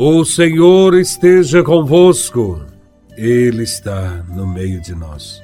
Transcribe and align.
O 0.00 0.24
Senhor 0.24 0.94
esteja 0.94 1.60
convosco, 1.60 2.64
Ele 3.16 3.64
está 3.64 4.24
no 4.28 4.46
meio 4.46 4.80
de 4.80 4.94
nós. 4.94 5.42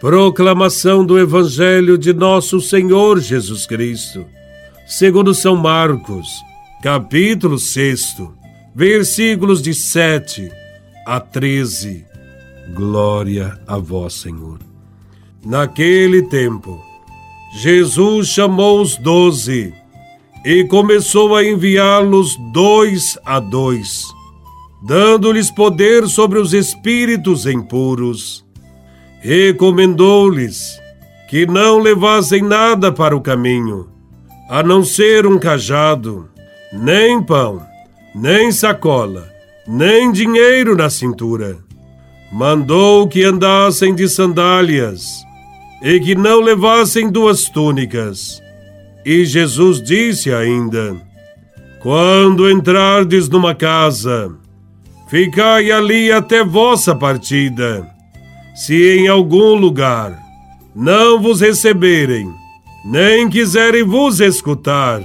Proclamação 0.00 1.04
do 1.04 1.18
Evangelho 1.18 1.98
de 1.98 2.12
Nosso 2.12 2.60
Senhor 2.60 3.18
Jesus 3.18 3.66
Cristo, 3.66 4.24
segundo 4.86 5.34
São 5.34 5.56
Marcos, 5.56 6.28
capítulo 6.80 7.58
6, 7.58 8.18
versículos 8.72 9.60
de 9.60 9.74
7 9.74 10.48
a 11.04 11.18
13. 11.18 12.06
Glória 12.76 13.58
a 13.66 13.78
Vós, 13.78 14.12
Senhor. 14.12 14.60
Naquele 15.44 16.22
tempo, 16.28 16.80
Jesus 17.60 18.28
chamou 18.28 18.80
os 18.80 18.96
doze 18.96 19.74
e 20.44 20.64
começou 20.64 21.36
a 21.36 21.44
enviá-los 21.44 22.36
dois 22.52 23.16
a 23.24 23.38
dois, 23.38 24.02
dando-lhes 24.82 25.50
poder 25.50 26.08
sobre 26.08 26.38
os 26.38 26.52
espíritos 26.52 27.46
impuros. 27.46 28.44
Recomendou-lhes 29.20 30.80
que 31.28 31.46
não 31.46 31.78
levassem 31.78 32.42
nada 32.42 32.90
para 32.90 33.16
o 33.16 33.20
caminho, 33.20 33.88
a 34.50 34.62
não 34.62 34.84
ser 34.84 35.26
um 35.26 35.38
cajado, 35.38 36.28
nem 36.72 37.22
pão, 37.22 37.62
nem 38.12 38.50
sacola, 38.50 39.30
nem 39.66 40.10
dinheiro 40.10 40.76
na 40.76 40.90
cintura. 40.90 41.58
Mandou 42.32 43.06
que 43.06 43.22
andassem 43.22 43.94
de 43.94 44.08
sandálias 44.08 45.22
e 45.82 46.00
que 46.00 46.16
não 46.16 46.40
levassem 46.40 47.08
duas 47.08 47.48
túnicas 47.48 48.41
e 49.04 49.24
Jesus 49.24 49.82
disse 49.82 50.32
ainda: 50.32 50.96
Quando 51.80 52.50
entrardes 52.50 53.28
numa 53.28 53.54
casa, 53.54 54.32
ficai 55.08 55.70
ali 55.70 56.12
até 56.12 56.44
vossa 56.44 56.94
partida. 56.94 57.86
Se 58.54 58.98
em 58.98 59.08
algum 59.08 59.54
lugar 59.54 60.16
não 60.74 61.20
vos 61.20 61.40
receberem, 61.40 62.30
nem 62.84 63.28
quiserem 63.28 63.82
vos 63.82 64.20
escutar, 64.20 65.02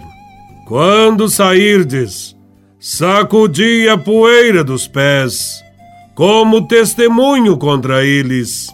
quando 0.68 1.30
sairdes, 1.30 2.36
sacudi 2.80 3.88
a 3.90 3.98
poeira 3.98 4.64
dos 4.64 4.88
pés, 4.88 5.64
como 6.14 6.68
testemunho 6.68 7.58
contra 7.58 8.06
eles. 8.06 8.68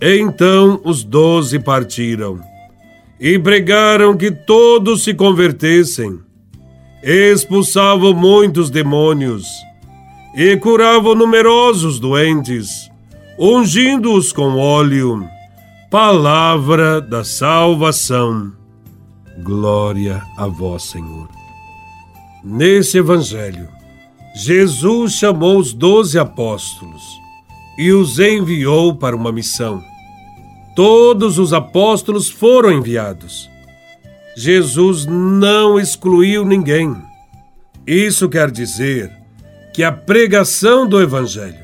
Então 0.00 0.80
os 0.84 1.04
doze 1.04 1.58
partiram 1.58 2.51
e 3.22 3.38
pregaram 3.38 4.16
que 4.16 4.32
todos 4.32 5.04
se 5.04 5.14
convertessem. 5.14 6.18
Expulsavam 7.04 8.12
muitos 8.12 8.68
demônios 8.68 9.46
e 10.34 10.56
curavam 10.56 11.14
numerosos 11.14 12.00
doentes, 12.00 12.90
ungindo-os 13.38 14.32
com 14.32 14.56
óleo. 14.56 15.24
Palavra 15.88 17.00
da 17.00 17.22
salvação. 17.22 18.52
Glória 19.44 20.20
a 20.36 20.48
vós, 20.48 20.82
Senhor. 20.82 21.28
Nesse 22.42 22.98
evangelho, 22.98 23.68
Jesus 24.34 25.12
chamou 25.12 25.58
os 25.58 25.72
doze 25.72 26.18
apóstolos 26.18 27.04
e 27.78 27.92
os 27.92 28.18
enviou 28.18 28.96
para 28.96 29.14
uma 29.14 29.30
missão 29.30 29.91
Todos 30.74 31.38
os 31.38 31.52
apóstolos 31.52 32.30
foram 32.30 32.72
enviados. 32.72 33.50
Jesus 34.34 35.04
não 35.04 35.78
excluiu 35.78 36.44
ninguém. 36.44 36.96
Isso 37.86 38.28
quer 38.28 38.50
dizer 38.50 39.12
que 39.74 39.82
a 39.82 39.92
pregação 39.92 40.86
do 40.86 41.00
Evangelho 41.00 41.62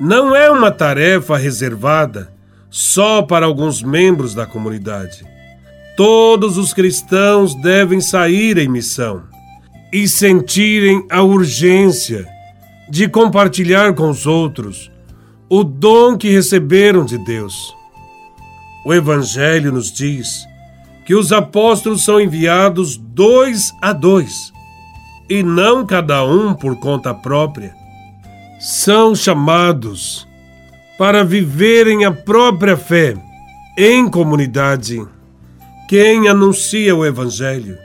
não 0.00 0.34
é 0.34 0.50
uma 0.50 0.70
tarefa 0.70 1.36
reservada 1.36 2.32
só 2.68 3.22
para 3.22 3.46
alguns 3.46 3.82
membros 3.82 4.34
da 4.34 4.44
comunidade. 4.44 5.24
Todos 5.96 6.58
os 6.58 6.72
cristãos 6.72 7.54
devem 7.54 8.00
sair 8.00 8.58
em 8.58 8.68
missão 8.68 9.22
e 9.92 10.08
sentirem 10.08 11.06
a 11.08 11.22
urgência 11.22 12.26
de 12.88 13.08
compartilhar 13.08 13.94
com 13.94 14.10
os 14.10 14.26
outros 14.26 14.90
o 15.48 15.62
dom 15.62 16.16
que 16.18 16.30
receberam 16.30 17.04
de 17.04 17.16
Deus. 17.18 17.72
O 18.84 18.92
Evangelho 18.92 19.72
nos 19.72 19.90
diz 19.90 20.46
que 21.06 21.14
os 21.14 21.32
apóstolos 21.32 22.04
são 22.04 22.20
enviados 22.20 22.96
dois 22.96 23.72
a 23.80 23.92
dois, 23.92 24.52
e 25.28 25.42
não 25.42 25.86
cada 25.86 26.24
um 26.24 26.52
por 26.54 26.76
conta 26.78 27.14
própria. 27.14 27.74
São 28.60 29.14
chamados 29.14 30.28
para 30.98 31.24
viverem 31.24 32.04
a 32.04 32.12
própria 32.12 32.76
fé 32.76 33.14
em 33.76 34.08
comunidade. 34.08 35.02
Quem 35.88 36.28
anuncia 36.28 36.94
o 36.94 37.04
Evangelho 37.04 37.78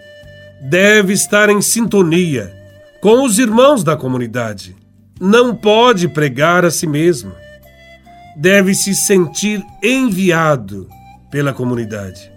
deve 0.62 1.14
estar 1.14 1.50
em 1.50 1.62
sintonia 1.62 2.54
com 3.02 3.24
os 3.24 3.40
irmãos 3.40 3.84
da 3.84 3.96
comunidade. 3.96 4.76
Não 5.20 5.56
pode 5.56 6.08
pregar 6.10 6.66
a 6.66 6.72
si 6.72 6.88
mesmo 6.88 7.32
deve 8.40 8.74
se 8.74 8.96
sentir 8.96 9.66
enviado 9.84 10.88
pela 11.30 11.52
comunidade. 11.52 12.32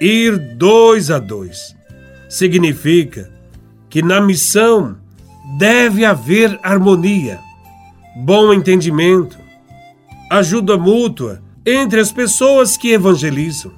Ir 0.00 0.38
dois 0.56 1.10
a 1.10 1.18
dois 1.18 1.74
significa 2.28 3.28
que 3.90 4.02
na 4.02 4.20
missão 4.20 4.96
deve 5.58 6.04
haver 6.04 6.58
harmonia, 6.62 7.40
bom 8.16 8.54
entendimento, 8.54 9.36
ajuda 10.30 10.78
mútua 10.78 11.42
entre 11.64 11.98
as 11.98 12.12
pessoas 12.12 12.76
que 12.76 12.92
evangelizam. 12.92 13.72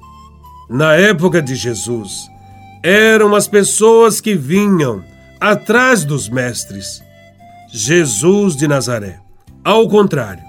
Na 0.69 0.93
época 0.93 1.41
de 1.41 1.55
Jesus, 1.55 2.29
eram 2.83 3.33
as 3.33 3.47
pessoas 3.47 4.21
que 4.21 4.35
vinham 4.35 5.03
atrás 5.39 6.05
dos 6.05 6.29
mestres. 6.29 7.01
Jesus 7.71 8.55
de 8.55 8.67
Nazaré, 8.67 9.19
ao 9.63 9.87
contrário, 9.87 10.48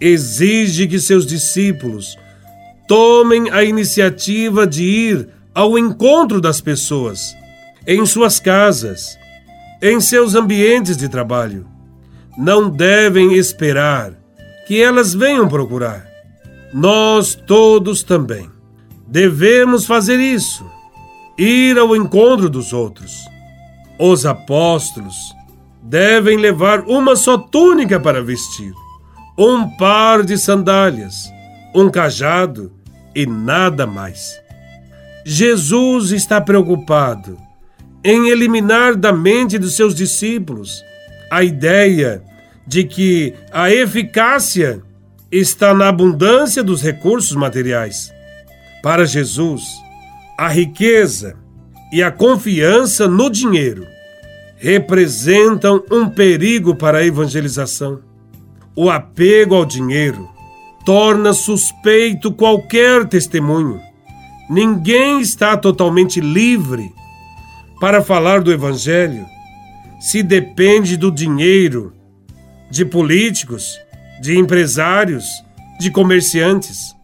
exige 0.00 0.86
que 0.86 0.98
seus 0.98 1.26
discípulos 1.26 2.16
tomem 2.86 3.50
a 3.50 3.64
iniciativa 3.64 4.66
de 4.66 4.84
ir 4.84 5.28
ao 5.54 5.78
encontro 5.78 6.40
das 6.40 6.60
pessoas, 6.60 7.36
em 7.86 8.04
suas 8.06 8.38
casas, 8.38 9.18
em 9.82 10.00
seus 10.00 10.34
ambientes 10.34 10.96
de 10.96 11.08
trabalho. 11.08 11.66
Não 12.36 12.70
devem 12.70 13.34
esperar 13.34 14.12
que 14.66 14.80
elas 14.80 15.14
venham 15.14 15.48
procurar. 15.48 16.06
Nós 16.72 17.34
todos 17.34 18.02
também 18.02 18.48
devemos 19.06 19.86
fazer 19.86 20.20
isso, 20.20 20.64
ir 21.36 21.78
ao 21.78 21.96
encontro 21.96 22.48
dos 22.48 22.72
outros. 22.72 23.12
Os 23.98 24.26
apóstolos 24.26 25.16
devem 25.82 26.36
levar 26.36 26.82
uma 26.82 27.16
só 27.16 27.38
túnica 27.38 27.98
para 27.98 28.22
vestir 28.22 28.72
um 29.38 29.70
par 29.76 30.24
de 30.24 30.36
sandálias, 30.36 31.32
um 31.72 31.88
cajado 31.88 32.72
e 33.14 33.24
nada 33.24 33.86
mais. 33.86 34.36
Jesus 35.24 36.10
está 36.10 36.40
preocupado 36.40 37.38
em 38.02 38.30
eliminar 38.30 38.96
da 38.96 39.12
mente 39.12 39.56
dos 39.56 39.76
seus 39.76 39.94
discípulos 39.94 40.82
a 41.30 41.44
ideia 41.44 42.20
de 42.66 42.82
que 42.82 43.32
a 43.52 43.70
eficácia 43.70 44.82
está 45.30 45.72
na 45.72 45.88
abundância 45.88 46.62
dos 46.62 46.82
recursos 46.82 47.36
materiais. 47.36 48.12
Para 48.82 49.06
Jesus, 49.06 49.62
a 50.36 50.48
riqueza 50.48 51.36
e 51.92 52.02
a 52.02 52.10
confiança 52.10 53.06
no 53.06 53.30
dinheiro 53.30 53.86
representam 54.56 55.84
um 55.90 56.08
perigo 56.08 56.74
para 56.74 56.98
a 56.98 57.06
evangelização. 57.06 58.07
O 58.80 58.88
apego 58.88 59.56
ao 59.56 59.64
dinheiro 59.64 60.30
torna 60.84 61.32
suspeito 61.32 62.30
qualquer 62.30 63.08
testemunho. 63.08 63.80
Ninguém 64.48 65.20
está 65.20 65.56
totalmente 65.56 66.20
livre 66.20 66.94
para 67.80 68.00
falar 68.00 68.40
do 68.40 68.52
Evangelho 68.52 69.26
se 69.98 70.22
depende 70.22 70.96
do 70.96 71.10
dinheiro 71.10 71.92
de 72.70 72.84
políticos, 72.84 73.76
de 74.22 74.38
empresários, 74.38 75.24
de 75.80 75.90
comerciantes. 75.90 76.94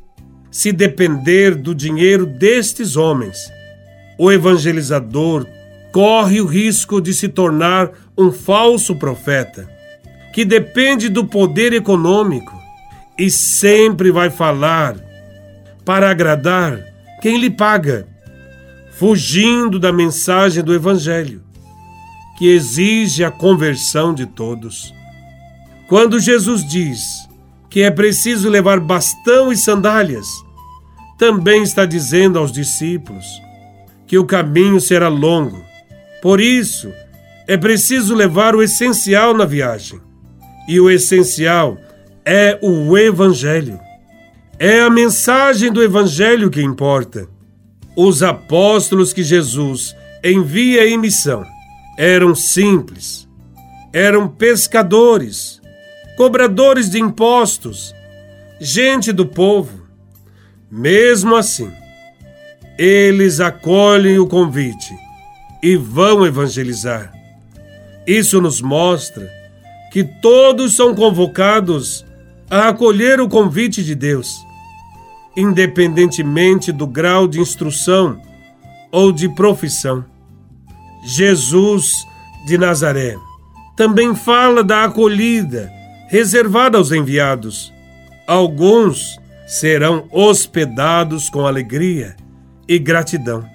Se 0.52 0.70
depender 0.70 1.56
do 1.56 1.74
dinheiro 1.74 2.24
destes 2.24 2.94
homens, 2.94 3.50
o 4.16 4.30
evangelizador 4.30 5.44
corre 5.90 6.40
o 6.40 6.46
risco 6.46 7.00
de 7.00 7.12
se 7.12 7.28
tornar 7.28 7.90
um 8.16 8.30
falso 8.30 8.94
profeta 8.94 9.73
que 10.34 10.44
depende 10.44 11.08
do 11.08 11.24
poder 11.24 11.72
econômico 11.72 12.52
e 13.16 13.30
sempre 13.30 14.10
vai 14.10 14.30
falar 14.30 14.96
para 15.84 16.10
agradar 16.10 16.76
quem 17.22 17.38
lhe 17.38 17.48
paga, 17.48 18.08
fugindo 18.98 19.78
da 19.78 19.92
mensagem 19.92 20.62
do 20.62 20.74
Evangelho. 20.74 21.40
que 22.36 22.48
exige 22.48 23.22
a 23.22 23.30
conversão 23.30 24.12
de 24.12 24.26
todos. 24.26 24.92
Quando 25.88 26.18
Jesus 26.18 26.66
diz 26.66 27.28
que 27.70 27.82
é 27.82 27.92
preciso 27.92 28.50
levar 28.50 28.80
bastão 28.80 29.52
e 29.52 29.56
sandálias, 29.56 30.26
também 31.16 31.62
está 31.62 31.86
dizendo 31.86 32.40
aos 32.40 32.50
discípulos 32.50 33.24
que 34.04 34.18
o 34.18 34.24
caminho 34.24 34.80
será 34.80 35.06
longo. 35.06 35.62
Por 36.20 36.40
isso, 36.40 36.92
é 37.46 37.56
preciso 37.56 38.16
levar 38.16 38.56
o 38.56 38.62
essencial 38.64 39.32
na 39.32 39.44
viagem. 39.44 40.00
E 40.68 40.80
o 40.80 40.90
essencial 40.90 41.78
é 42.24 42.58
o 42.62 42.96
Evangelho. 42.96 43.78
É 44.58 44.80
a 44.80 44.90
mensagem 44.90 45.72
do 45.72 45.82
Evangelho 45.82 46.50
que 46.50 46.62
importa. 46.62 47.28
Os 47.96 48.22
apóstolos 48.22 49.12
que 49.12 49.22
Jesus 49.22 49.94
envia 50.22 50.88
em 50.88 50.98
missão 50.98 51.44
eram 51.98 52.34
simples, 52.34 53.28
eram 53.92 54.26
pescadores, 54.26 55.60
cobradores 56.16 56.90
de 56.90 56.98
impostos, 56.98 57.94
gente 58.60 59.12
do 59.12 59.26
povo. 59.26 59.84
Mesmo 60.70 61.36
assim, 61.36 61.70
eles 62.76 63.38
acolhem 63.38 64.18
o 64.18 64.26
convite 64.26 64.92
e 65.62 65.76
vão 65.76 66.26
evangelizar. 66.26 67.12
Isso 68.06 68.40
nos 68.40 68.60
mostra 68.60 69.30
que 69.94 70.02
todos 70.02 70.74
são 70.74 70.92
convocados 70.92 72.04
a 72.50 72.70
acolher 72.70 73.20
o 73.20 73.28
convite 73.28 73.80
de 73.80 73.94
Deus, 73.94 74.44
independentemente 75.36 76.72
do 76.72 76.84
grau 76.84 77.28
de 77.28 77.38
instrução 77.38 78.20
ou 78.90 79.12
de 79.12 79.28
profissão. 79.28 80.04
Jesus 81.04 82.04
de 82.44 82.58
Nazaré 82.58 83.16
também 83.76 84.16
fala 84.16 84.64
da 84.64 84.82
acolhida 84.82 85.70
reservada 86.08 86.76
aos 86.76 86.90
enviados. 86.90 87.72
Alguns 88.26 89.16
serão 89.46 90.08
hospedados 90.10 91.30
com 91.30 91.46
alegria 91.46 92.16
e 92.66 92.80
gratidão. 92.80 93.48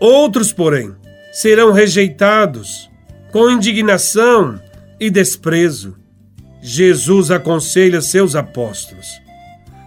Outros, 0.00 0.54
porém, 0.54 0.94
serão 1.34 1.70
rejeitados 1.70 2.90
com 3.30 3.50
indignação 3.50 4.58
e 5.02 5.10
desprezo. 5.10 5.96
Jesus 6.62 7.32
aconselha 7.32 8.00
seus 8.00 8.36
apóstolos 8.36 9.20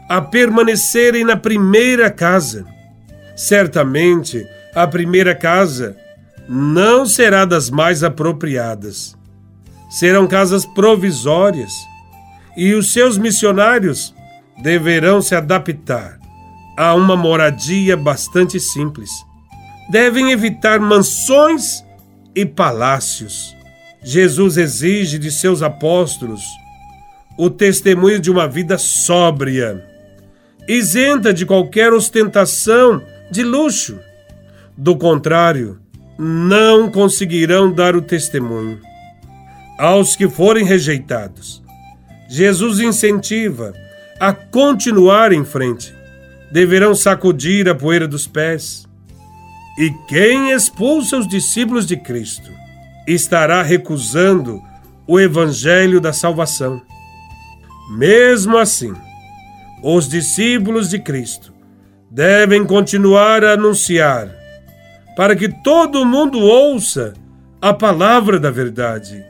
a 0.10 0.20
permanecerem 0.20 1.24
na 1.24 1.38
primeira 1.38 2.12
casa. 2.12 2.66
Certamente, 3.34 4.46
a 4.76 4.86
primeira 4.86 5.34
casa 5.34 5.96
não 6.50 7.06
será 7.06 7.46
das 7.46 7.70
mais 7.70 8.04
apropriadas. 8.04 9.16
Serão 9.90 10.28
casas 10.28 10.66
provisórias 10.66 11.72
e 12.58 12.74
os 12.74 12.92
seus 12.92 13.18
missionários 13.18 14.14
deverão 14.62 15.22
se 15.22 15.34
adaptar 15.34 16.20
a 16.78 16.94
uma 16.94 17.16
moradia 17.16 17.96
bastante 17.96 18.60
simples. 18.60 19.10
Devem 19.90 20.32
evitar 20.32 20.78
mansões 20.78 21.86
e 22.36 22.46
palácios. 22.46 23.55
Jesus 24.08 24.56
exige 24.56 25.18
de 25.18 25.32
seus 25.32 25.64
apóstolos 25.64 26.44
o 27.36 27.50
testemunho 27.50 28.20
de 28.20 28.30
uma 28.30 28.48
vida 28.48 28.78
sóbria, 28.78 29.84
isenta 30.68 31.34
de 31.34 31.44
qualquer 31.44 31.92
ostentação 31.92 33.02
de 33.32 33.42
luxo. 33.42 33.98
Do 34.78 34.96
contrário, 34.96 35.80
não 36.20 36.92
conseguirão 36.92 37.72
dar 37.72 37.96
o 37.96 38.02
testemunho. 38.02 38.80
Aos 39.80 40.16
que 40.16 40.30
forem 40.30 40.64
rejeitados, 40.64 41.64
Jesus 42.30 42.80
incentiva 42.80 43.74
a 44.20 44.32
continuar 44.32 45.34
em 45.34 45.44
frente. 45.44 45.92
Deverão 46.52 46.94
sacudir 46.94 47.68
a 47.68 47.74
poeira 47.74 48.08
dos 48.08 48.28
pés. 48.28 48.88
E 49.80 49.90
quem 50.08 50.52
expulsa 50.52 51.18
os 51.18 51.28
discípulos 51.28 51.88
de 51.88 51.98
Cristo 51.98 52.65
estará 53.08 53.62
recusando 53.62 54.62
o 55.08 55.20
evangelho 55.20 56.02
da 56.02 56.12
salvação. 56.12 56.82
Mesmo 57.98 58.58
assim, 58.58 58.94
os 59.84 60.10
discípulos 60.10 60.90
de 60.90 61.00
Cristo 61.00 61.54
devem 62.10 62.66
continuar 62.66 63.44
a 63.44 63.54
anunciar, 63.54 64.34
para 65.16 65.36
que 65.36 65.48
todo 65.64 66.06
mundo 66.06 66.40
ouça 66.40 67.14
a 67.62 67.74
palavra 67.74 68.40
da 68.40 68.50
verdade 68.50 69.24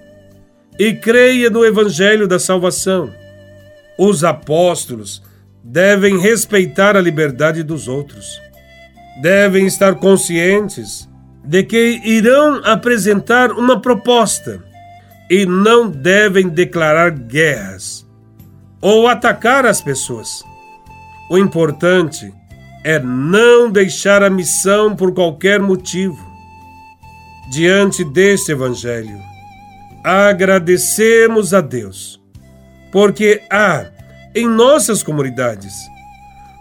e 0.80 0.94
creia 0.94 1.50
no 1.50 1.66
evangelho 1.66 2.27
da 2.27 2.39
salvação. 2.39 3.12
Os 3.98 4.24
apóstolos 4.24 5.22
devem 5.63 6.19
respeitar 6.19 6.95
a 6.95 7.01
liberdade 7.01 7.63
dos 7.63 7.88
outros. 7.88 8.42
Devem 9.22 9.66
estar 9.66 9.95
conscientes 9.95 11.10
de 11.45 11.63
que 11.63 12.01
irão 12.03 12.62
apresentar 12.63 13.51
uma 13.51 13.80
proposta 13.80 14.63
e 15.30 15.45
não 15.45 15.89
devem 15.89 16.50
declarar 16.50 17.12
guerras 17.12 18.06
ou 18.81 19.07
atacar 19.07 19.65
as 19.65 19.81
pessoas. 19.81 20.44
O 21.30 21.38
importante 21.38 22.31
é 22.83 23.00
não 23.00 23.71
deixar 23.71 24.21
a 24.21 24.30
missão 24.30 24.95
por 24.95 25.13
qualquer 25.13 25.59
motivo. 25.59 26.24
Diante 27.50 28.03
deste 28.03 28.51
Evangelho, 28.51 29.19
agradecemos 30.03 31.53
a 31.53 31.62
Deus, 31.62 32.21
porque 32.91 33.41
há 33.51 33.88
em 34.36 34.48
nossas 34.48 35.01
comunidades 35.01 35.74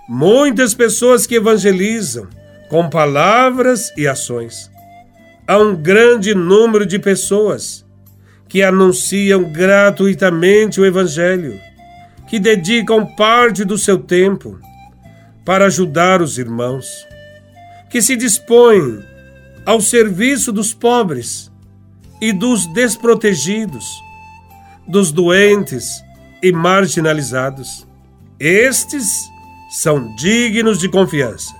muitas 0.09 0.75
pessoas 0.75 1.27
que 1.27 1.37
evangelizam 1.37 2.29
com 2.69 2.89
palavras 2.89 3.93
e 3.97 4.07
ações. 4.07 4.71
Há 5.47 5.59
um 5.59 5.77
grande 5.77 6.35
número 6.35 6.87
de 6.87 6.99
pessoas 6.99 7.85
que 8.49 8.63
anunciam 8.63 9.45
gratuitamente 9.45 10.81
o 10.81 10.87
Evangelho, 10.87 11.61
que 12.27 12.39
dedicam 12.39 13.05
parte 13.05 13.63
do 13.63 13.77
seu 13.77 13.99
tempo 13.99 14.59
para 15.45 15.67
ajudar 15.67 16.23
os 16.23 16.39
irmãos, 16.39 16.87
que 17.91 18.01
se 18.01 18.17
dispõem 18.17 19.05
ao 19.67 19.83
serviço 19.83 20.51
dos 20.51 20.73
pobres 20.73 21.53
e 22.23 22.33
dos 22.33 22.67
desprotegidos, 22.73 23.85
dos 24.89 25.13
doentes 25.13 26.03
e 26.43 26.53
marginalizados. 26.53 27.87
Estes 28.41 29.13
são 29.71 30.15
dignos 30.17 30.79
de 30.79 30.89
confiança, 30.89 31.55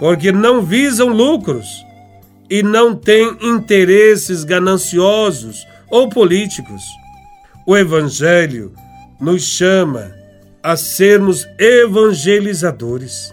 porque 0.00 0.32
não 0.32 0.62
visam 0.62 1.08
lucros 1.10 1.68
e 2.50 2.64
não 2.64 2.96
têm 2.96 3.36
interesses 3.40 4.42
gananciosos 4.42 5.64
ou 5.88 6.08
políticos. 6.08 6.82
O 7.64 7.76
Evangelho 7.76 8.74
nos 9.20 9.44
chama 9.44 10.12
a 10.60 10.76
sermos 10.76 11.46
evangelizadores. 11.58 13.32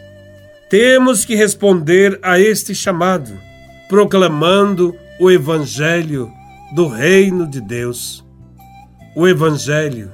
Temos 0.70 1.26
que 1.26 1.34
responder 1.34 2.20
a 2.22 2.40
este 2.40 2.76
chamado, 2.76 3.34
proclamando 3.90 4.96
o 5.20 5.32
Evangelho 5.32 6.32
do 6.76 6.88
reino 6.88 7.48
de 7.48 7.60
Deus. 7.60 8.24
O 9.16 9.28
Evangelho 9.28 10.12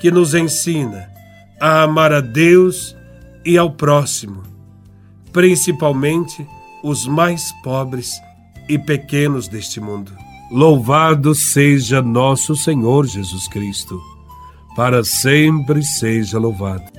que 0.00 0.10
nos 0.10 0.34
ensina 0.34 1.08
a 1.58 1.82
amar 1.84 2.12
a 2.12 2.20
Deus 2.20 2.94
e 3.42 3.56
ao 3.56 3.70
próximo, 3.70 4.42
principalmente 5.32 6.46
os 6.82 7.06
mais 7.06 7.50
pobres 7.62 8.20
e 8.68 8.78
pequenos 8.78 9.48
deste 9.48 9.80
mundo. 9.80 10.12
Louvado 10.50 11.34
seja 11.34 12.00
nosso 12.00 12.54
Senhor 12.54 13.06
Jesus 13.06 13.48
Cristo, 13.48 14.00
para 14.76 15.02
sempre 15.02 15.82
seja 15.82 16.38
louvado. 16.38 16.93